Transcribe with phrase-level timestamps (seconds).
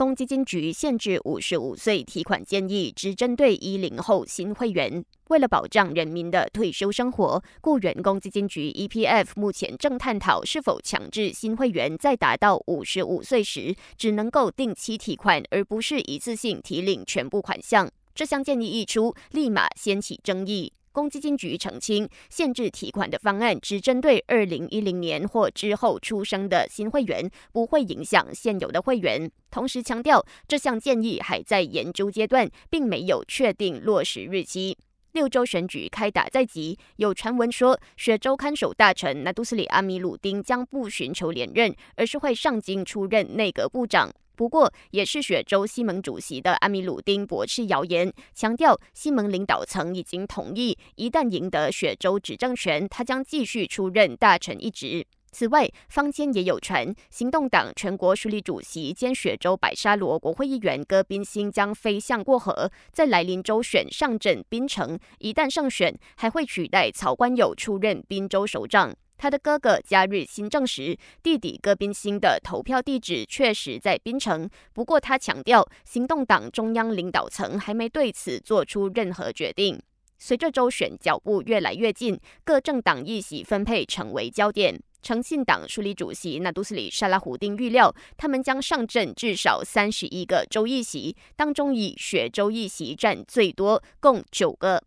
[0.00, 5.04] 公积金局限制五十五岁提款建议，只针对一零后新会员。
[5.28, 17.86] 为了保障人民的退休生活，雇员公积金局 （EPF） 目前正探讨是否强制新会员在达到五十五岁时，只能够定期提款，而不是一次性提领全部款项。
[18.14, 20.72] 这项建议一出，立马掀起争议。
[20.92, 29.30] 公积金局澄清，限制提款的方案只针对二零一零年或之后出生的新会员，不会影响现有的会员。
[29.50, 34.76] 同时强调，这项建议还在研究阶段，并没有确定落实日期。
[35.12, 44.12] 六州选举开打在即，有传闻说，雪州看守大臣纳杜斯里阿米鲁丁将不寻求连任，而是会上京出任内阁部长。
[44.40, 55.06] 不过，也是雪州西盟主席的阿米鲁丁驳斥谣言，强调西盟领导层已经同意，一旦赢得雪州执政权，他将继续出任大臣一职。
[55.30, 68.96] 此外，坊间也有传，行动党全国书立主席兼雪州白沙罗国会议员戈宾星将飞向过河，在来临州选上阵槟城，一旦胜选，还会取代曹官友出任滨州首长。
[69.20, 74.48] 他的哥哥加日新证实，弟弟戈宾星的投票地址确实在槟城。
[74.72, 79.78] 不过，他强调，行动党中央领导层还没对此做出任何决定。
[80.18, 84.82] 随着周选脚步越来越近，各政党议席分配成为焦点。
[85.02, 94.82] 诚信党书理主席纳杜斯里沙拉胡丁预料，他们将上阵至少三十一个州议席，当中以雪州议席占最多，共九个。